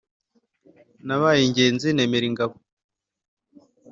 [1.05, 2.55] Nabaye ingenzi menera ingabo!